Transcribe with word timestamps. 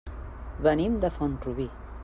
Venim 0.67 0.97
de 1.05 1.13
Font-rubí. 1.19 1.69